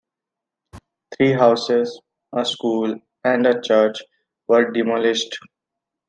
[1.15, 2.01] Three houses,
[2.33, 4.01] a school and a church
[4.47, 5.37] were demolished.